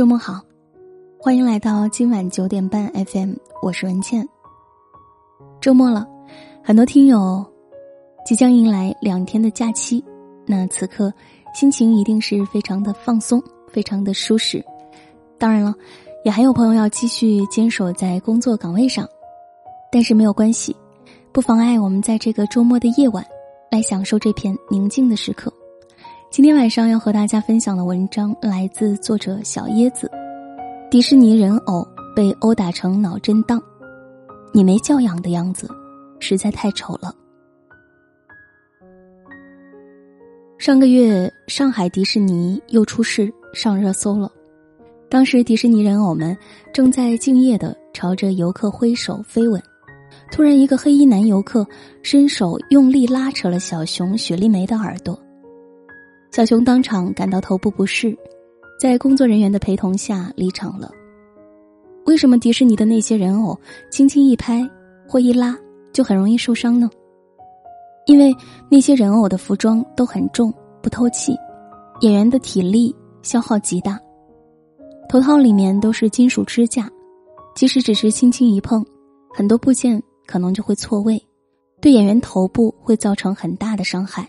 [0.00, 0.40] 周末好，
[1.18, 4.26] 欢迎来到今晚九点半 FM，我是文倩。
[5.60, 6.08] 周末了，
[6.64, 7.44] 很多听友
[8.24, 10.02] 即将迎来两天的假期，
[10.46, 11.12] 那此刻
[11.52, 14.64] 心情一定是非常的放松，非常的舒适。
[15.38, 15.74] 当然了，
[16.24, 19.06] 也还有朋友要继续坚守在工作岗位上，
[19.92, 20.74] 但是没有关系，
[21.30, 23.22] 不妨碍我们在这个周末的夜晚
[23.70, 25.52] 来享受这片宁静的时刻。
[26.30, 30.08] 今天晚上要和大家分享的文章来自作者小椰子。
[30.88, 31.84] 迪士尼人偶
[32.14, 33.60] 被殴打成脑震荡，
[34.52, 35.68] 你没教养的样子，
[36.20, 37.12] 实在太丑了。
[40.56, 44.30] 上个月，上海迪士尼又出事，上热搜了。
[45.08, 46.36] 当时，迪士尼人偶们
[46.72, 49.60] 正在敬业的朝着游客挥手飞吻，
[50.30, 51.66] 突然，一个黑衣男游客
[52.04, 55.20] 伸手用力拉扯了小熊雪莉梅的耳朵。
[56.30, 58.16] 小熊当场感到头部不适，
[58.78, 60.88] 在工作人员的陪同下离场了。
[62.06, 63.58] 为什么迪士尼的那些人偶
[63.90, 64.68] 轻轻一拍
[65.08, 65.58] 或一拉
[65.92, 66.88] 就很容易受伤呢？
[68.06, 68.34] 因为
[68.70, 71.36] 那些人偶的服装都很重，不透气，
[72.00, 74.00] 演员的体力消耗极大，
[75.08, 76.88] 头套里面都是金属支架，
[77.56, 78.84] 即使只是轻轻一碰，
[79.34, 81.20] 很多部件可能就会错位，
[81.80, 84.28] 对演员头部会造成很大的伤害。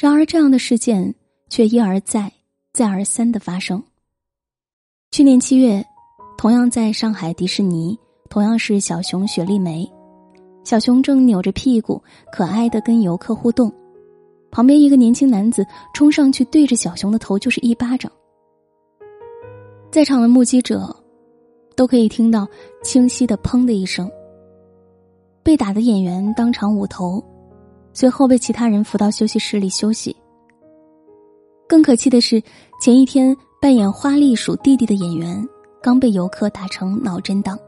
[0.00, 1.12] 然而，这样的事件
[1.50, 2.32] 却一而再、
[2.72, 3.82] 再而三的发生。
[5.10, 5.84] 去年七月，
[6.36, 7.98] 同样在上海迪士尼，
[8.30, 9.90] 同样是小熊雪莉梅，
[10.62, 13.72] 小熊正扭着屁股，可爱的跟游客互动，
[14.52, 18.08] 旁边一个年轻男子冲上去，对着小熊的头就是一巴掌。
[19.90, 20.94] 在场的目击者
[21.74, 22.46] 都可以听到
[22.84, 24.08] 清晰的“砰”的一声。
[25.42, 27.20] 被打的演员当场捂头。
[27.98, 30.14] 随后被其他人扶到休息室里休息。
[31.68, 32.40] 更可气的是，
[32.80, 35.44] 前一天扮演花栗鼠弟弟的演员
[35.82, 37.58] 刚被游客打成脑震荡。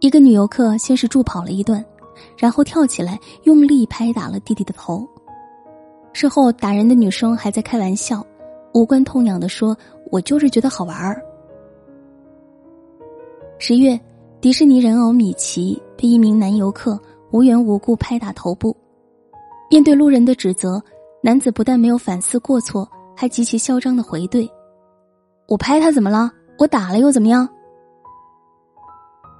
[0.00, 1.84] 一个女游客先是助跑了一段，
[2.36, 5.08] 然后跳起来用力拍打了弟弟的头。
[6.12, 8.26] 事后打人的女生还在开玩笑，
[8.74, 9.76] 无关痛痒的说
[10.10, 11.22] ：“我就是觉得好玩儿。”
[13.60, 13.96] 十月，
[14.40, 17.00] 迪士尼人偶米奇被一名男游客。
[17.30, 18.76] 无缘无故拍打头部，
[19.70, 20.82] 面对路人的指责，
[21.22, 24.48] 男子不但没有反思过错，还极其嚣张的回怼
[25.46, 26.30] ：“我拍他怎么了？
[26.58, 27.48] 我打了又怎么样？”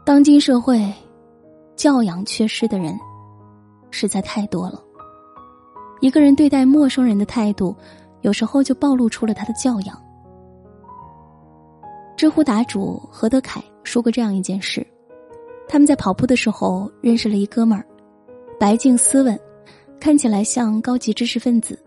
[0.05, 0.93] 当今社会，
[1.77, 2.99] 教养缺失的人
[3.91, 4.83] 实在太多了。
[6.01, 7.75] 一个人对待陌生人的态度，
[8.21, 10.01] 有时候就暴露出了他的教养。
[12.17, 14.87] 知乎答主何德凯说过这样一件事。
[15.69, 17.85] 他们在跑步的时候认识了一哥们儿，
[18.59, 19.39] 白净斯文，
[20.01, 21.79] 看起来像高级知识分子。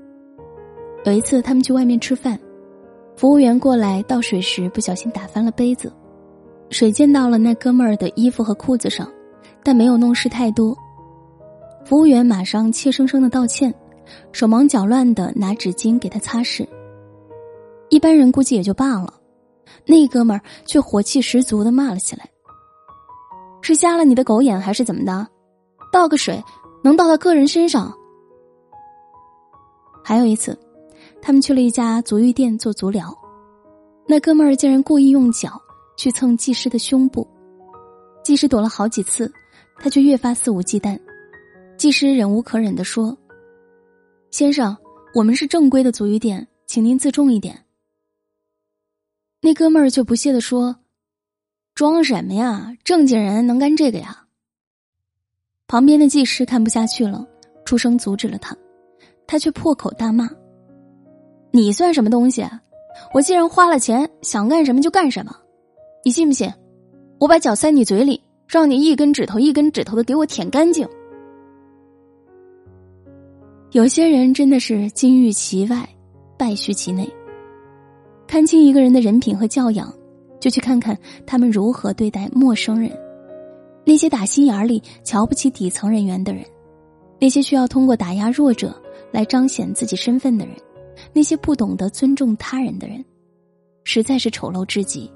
[1.04, 2.40] 有一次他们去外面吃饭，
[3.18, 5.92] 服务员过来倒水时不小心打翻了杯子，
[6.70, 9.12] 水溅到了那哥们儿的衣服和裤子上，
[9.64, 10.78] 但没有弄湿太多。
[11.84, 13.74] 服务员马上怯生生的道歉，
[14.32, 16.64] 手忙脚乱的拿纸巾给他擦拭。
[17.90, 19.12] 一般人估计也就罢了，
[19.88, 22.30] 那哥们儿却火气十足的骂了起来。
[23.62, 25.28] 是瞎了你的狗眼还是怎么的？
[25.92, 26.42] 倒个水
[26.84, 27.94] 能倒到个人身上？
[30.04, 30.58] 还有一次，
[31.22, 33.16] 他们去了一家足浴店做足疗，
[34.08, 35.62] 那哥们儿竟然故意用脚
[35.96, 37.28] 去蹭技师的胸部，
[38.24, 39.32] 技师躲了好几次，
[39.78, 41.00] 他却越发肆无忌惮。
[41.78, 43.16] 技师忍无可忍的说
[44.32, 44.76] ：“先生，
[45.14, 47.64] 我们是正规的足浴店，请您自重一点。”
[49.42, 50.76] 那哥们儿就不屑的说。
[51.82, 52.78] 装什么呀？
[52.84, 54.24] 正经人能干这个呀？
[55.66, 57.28] 旁边的技师看不下去了，
[57.66, 58.56] 出声阻止了他，
[59.26, 60.30] 他却破口大骂
[61.50, 62.46] ：“你算什么东西？
[63.16, 65.36] 我既然花了钱，想干什么就干什么，
[66.06, 66.48] 你信不信？
[67.20, 70.88] 我把脚塞你嘴里，让你一根指头一根指头的给我舔干净。”
[73.74, 75.90] 有些人真的是金玉其外，
[76.38, 77.12] 败絮其内。
[78.28, 79.92] 看清一个人的人品和教养。
[80.42, 82.92] 就去看看他们如何对待陌生人，
[83.86, 86.44] 那些打心眼里瞧不起底层人员的人，
[87.20, 88.76] 那些需要通过打压弱者
[89.12, 90.56] 来彰显自己身份的人，
[91.14, 93.06] 那些不懂得尊重他人的人，
[93.84, 95.10] 实在是丑陋至极。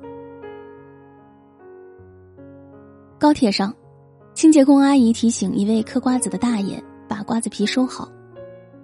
[3.18, 3.74] 高铁上，
[4.36, 8.08] 清洁工阿姨提醒一位嗑瓜子的大爷把瓜子皮收好，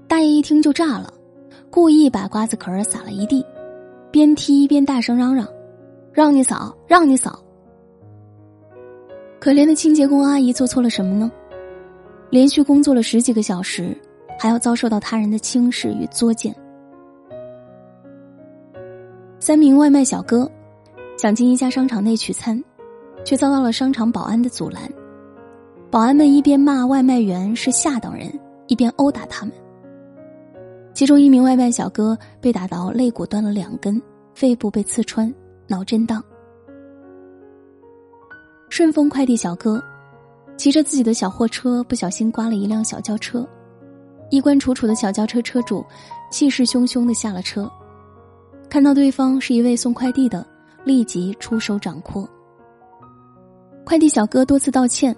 [0.08, 1.14] 大爷一听就炸了，
[1.70, 3.46] 故意把瓜子壳撒了一地，
[4.10, 5.48] 边踢边大声嚷嚷。
[6.14, 7.42] 让你扫，让你扫。
[9.40, 11.32] 可怜的清洁工阿姨做错了什么呢？
[12.30, 13.96] 连续工作了十几个小时，
[14.40, 16.56] 还要遭受到他人的轻视与作践。
[19.40, 20.50] 三名外卖小哥
[21.18, 22.64] 想进一家商场内取餐，
[23.26, 24.84] 却遭到了商场保安的阻拦。
[25.90, 28.32] 保安们一边骂外卖员是下等人，
[28.68, 29.54] 一边殴打他们。
[30.94, 34.00] 其中一名外卖小哥被打到肋骨断了两根，
[34.36, 35.34] 肺部被刺穿，
[35.72, 36.22] 脑震荡。
[38.68, 39.82] 顺丰快递小哥
[40.58, 43.48] 骑着自己的小货车，不小心刮了一辆小轿车，
[44.30, 45.84] 衣冠楚楚的小轿车车主
[46.30, 47.72] 气势汹汹的下了车，
[48.70, 50.46] 看到对方是一位送快递的，
[50.84, 52.28] 立即出手掌掴。
[53.86, 55.16] 快递小哥多次道歉。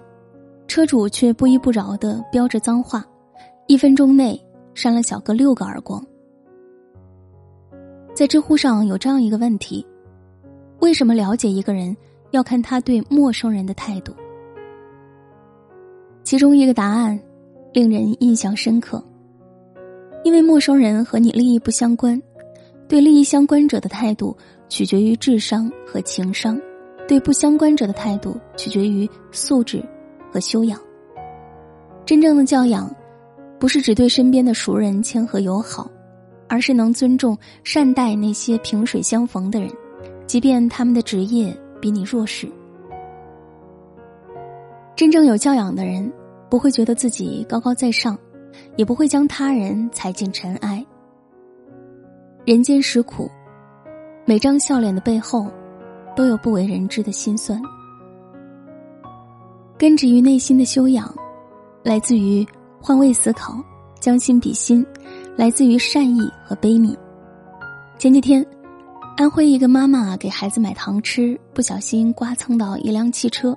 [0.66, 3.04] 车主却不依不饶的飙着脏话，
[3.66, 4.42] 一分钟内
[4.72, 6.02] 扇了小哥六个耳光。
[8.14, 9.86] 在知乎上有这样一个问题：
[10.84, 11.96] 为什么了解一个人
[12.32, 14.12] 要看他对陌生人的态度？
[16.22, 17.18] 其中一个答案
[17.72, 19.02] 令人印象深刻，
[20.24, 22.20] 因为陌生人和你利益不相关，
[22.86, 24.36] 对利益相关者的态度
[24.68, 26.60] 取决于智商和情商，
[27.08, 29.82] 对不相关者的态度取决于素质。
[30.30, 30.78] 和修养，
[32.04, 32.94] 真正的教养，
[33.58, 35.90] 不是只对身边的熟人谦和友好，
[36.46, 39.70] 而是能尊重、善待那些萍水相逢的人，
[40.34, 42.48] 即便他们的职业比你弱势。
[44.96, 46.12] 真正有教养的人，
[46.50, 48.18] 不会觉得自己高高在上，
[48.74, 50.84] 也不会将他人踩进尘埃。
[52.44, 53.30] 人间实苦，
[54.24, 55.46] 每张笑脸的背后，
[56.16, 57.62] 都有不为人知的辛酸。
[59.78, 61.14] 根植于内心的修养，
[61.84, 62.44] 来自于
[62.82, 63.54] 换位思考、
[64.00, 64.84] 将心比心，
[65.36, 66.92] 来自于善意和悲悯。
[68.00, 68.44] 前几天，
[69.16, 73.56] 安徽一个妈妈给孩子买糖吃，不小心刮蹭到一辆汽车，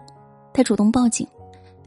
[0.53, 1.27] 她主动报警，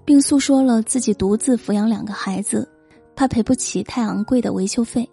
[0.04, 2.68] 并诉说了自己独自抚养两个孩子，
[3.14, 5.08] 怕赔不起太昂贵的维修费。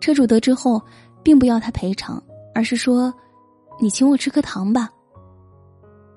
[0.00, 0.80] 车主得知后，
[1.22, 2.22] 并不要他赔偿，
[2.54, 3.12] 而是说
[3.80, 4.90] ：“你请我吃颗糖吧。”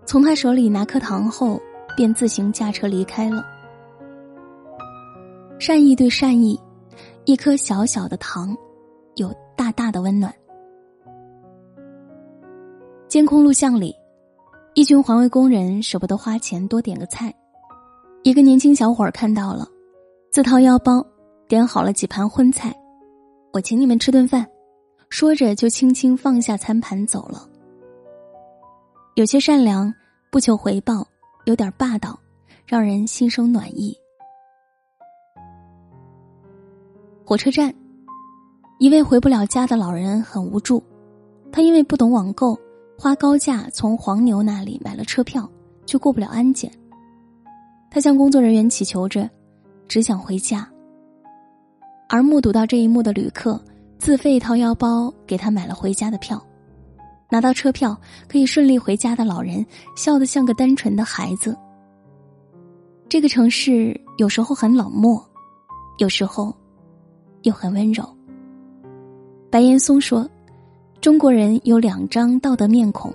[0.05, 1.61] 从他手里拿颗糖后。
[1.95, 3.41] 便自行驾车离开了。
[5.59, 6.59] 善意对善意，
[7.23, 8.53] 一颗小小的糖，
[9.15, 10.33] 有大大的温暖。
[13.07, 13.95] 监控录像里，
[14.73, 17.33] 一群环卫工人舍不得花钱多点个菜，
[18.23, 19.67] 一个年轻小伙看到了，
[20.31, 21.05] 自掏腰包
[21.47, 22.75] 点好了几盘荤菜，
[23.53, 24.45] 我请你们吃顿饭，
[25.09, 27.47] 说着就轻轻放下餐盘走了。
[29.15, 29.93] 有些善良，
[30.31, 31.05] 不求回报。
[31.45, 32.19] 有点霸道，
[32.65, 33.95] 让人心生暖意。
[37.23, 37.71] 火车站，
[38.79, 40.83] 一位回不了家的老人很无助，
[41.51, 42.57] 他因为不懂网购，
[42.97, 45.49] 花高价从黄牛那里买了车票，
[45.85, 46.71] 却过不了安检。
[47.91, 49.29] 他向工作人员祈求着，
[49.87, 50.67] 只想回家。
[52.07, 53.59] 而目睹到这一幕的旅客
[53.97, 56.41] 自费掏腰包给他买了回家的票。
[57.29, 59.65] 拿到车票可以顺利回家的老人，
[59.95, 61.57] 笑得像个单纯的孩子。
[63.09, 65.23] 这个城市有时候很冷漠，
[65.97, 66.55] 有时候
[67.41, 68.07] 又很温柔。
[69.49, 70.29] 白岩松说
[71.05, 73.13] ：“中国人有两张道德面孔，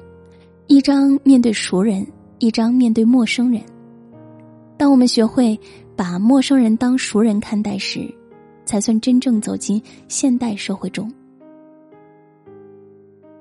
[0.69, 2.07] 一张面对熟人，
[2.39, 3.61] 一张面对陌生人。
[4.77, 5.59] 当我们学会
[5.97, 8.09] 把陌生人当熟人看待时，
[8.65, 11.13] 才算真正走进现代社会中。”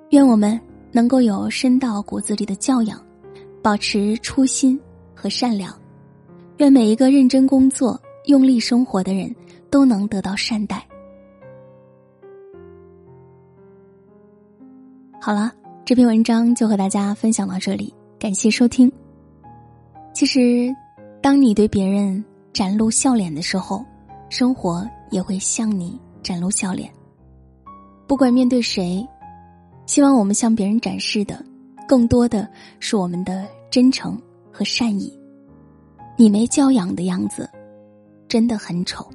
[0.10, 0.60] 愿我们。
[0.92, 3.00] 能够有深到骨子里的教养，
[3.62, 4.80] 保持初心
[5.14, 5.72] 和善良，
[6.58, 9.32] 愿每一个认真工作、用力生活的人
[9.70, 10.84] 都能得到善待。
[15.30, 15.54] 好了，
[15.86, 18.92] 这篇文章就和大家分享到这里，感谢收听。
[20.12, 20.76] 其实，
[21.22, 23.86] 当你对别人展露笑脸的时候，
[24.32, 26.92] 生活也会向你展露笑脸。
[28.08, 29.08] 不管面对谁。
[29.86, 31.46] 希望我们向别人展示的，
[31.88, 34.20] 更多的是我们的真诚
[34.52, 35.16] 和善意。
[36.18, 37.48] 你没教养的样子，
[38.28, 39.08] 真的很丑。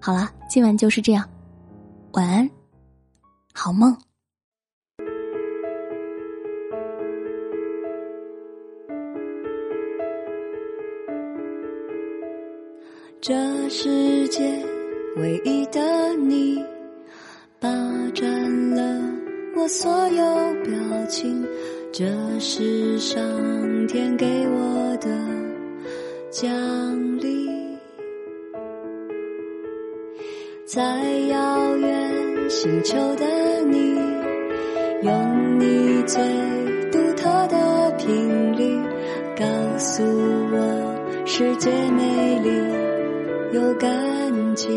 [0.00, 1.28] 好了，今晚就是这样，
[2.12, 2.48] 晚安，
[3.52, 3.94] 好梦。
[13.26, 13.34] 这
[13.70, 14.42] 世界
[15.16, 16.62] 唯一的你。
[17.58, 17.70] 霸
[18.14, 19.00] 占了
[19.56, 20.22] 我所有
[20.62, 21.42] 表情，
[21.90, 22.04] 这
[22.38, 23.18] 是上
[23.86, 25.08] 天给我的
[26.30, 26.52] 奖
[27.18, 27.48] 励。
[30.66, 30.82] 在
[31.30, 33.24] 遥远星球的
[33.64, 33.94] 你，
[35.00, 36.22] 用你最
[36.92, 38.78] 独特的频率，
[39.34, 42.73] 告诉我世界美丽
[43.54, 43.88] 有干
[44.56, 44.68] 净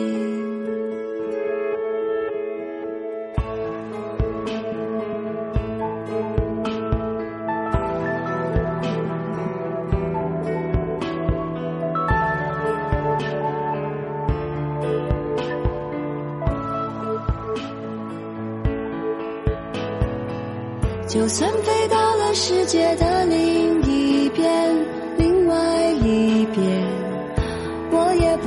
[21.08, 23.57] 就算飞到了世界的另一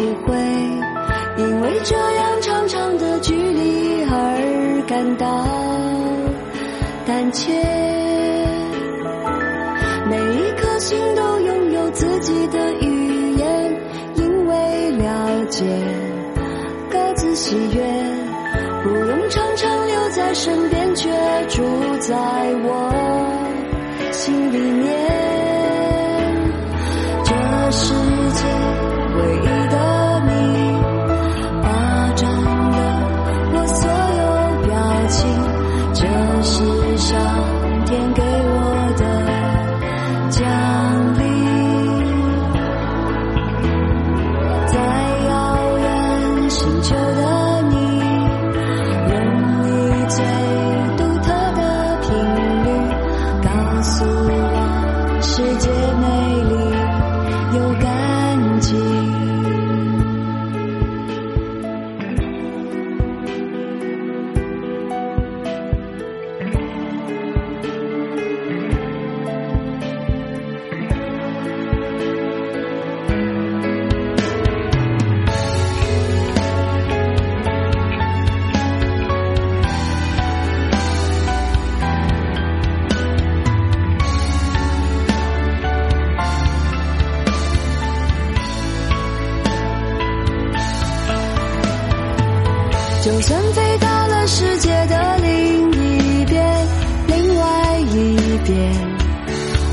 [0.00, 0.38] 不会
[1.36, 5.46] 因为这样长长的距离而感到
[7.06, 7.52] 胆怯。
[10.08, 13.78] 每一颗心都拥有自己的语言，
[14.14, 15.66] 因为了解，
[16.90, 17.84] 各自喜悦，
[18.82, 21.10] 不用常常留在身边，却
[21.48, 21.62] 住
[21.98, 22.16] 在
[22.64, 22.90] 我
[24.12, 25.19] 心里面。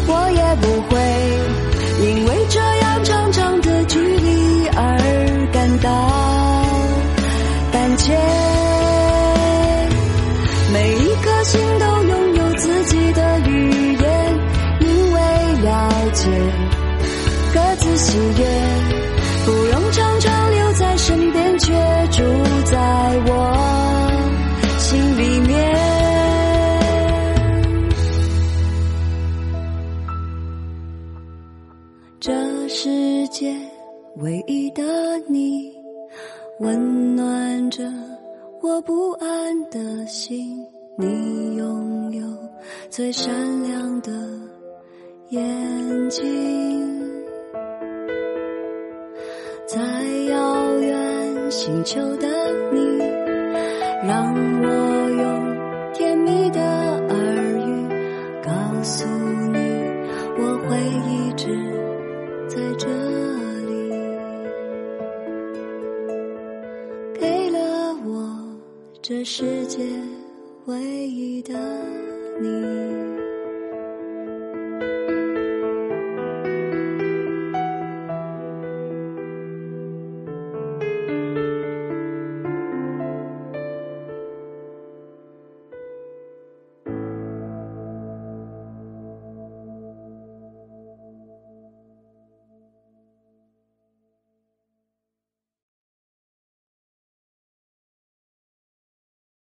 [0.07, 1.06] 我也不会
[33.37, 33.55] 界
[34.15, 34.81] 唯一的
[35.27, 35.71] 你，
[36.59, 37.83] 温暖着
[38.63, 40.65] 我不安的心。
[40.97, 42.25] 你拥有
[42.89, 44.11] 最闪亮的
[45.29, 46.25] 眼睛。
[49.67, 49.79] 在
[50.31, 52.27] 遥远星球的
[52.73, 52.97] 你，
[54.03, 54.96] 让我